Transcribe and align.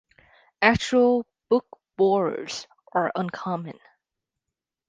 Actual 0.63 1.27
book-borers 1.51 2.65
are 2.91 3.11
uncommon. 3.13 3.77